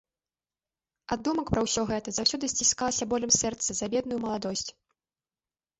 Ад 1.15 1.19
думак 1.27 1.47
пра 1.55 1.61
ўсё 1.67 1.81
гэта 1.91 2.09
заўсёды 2.17 2.45
сціскалася 2.53 3.03
болем 3.13 3.31
сэрца 3.41 3.69
за 3.83 3.95
бедную 3.97 4.19
маладосць. 4.27 4.69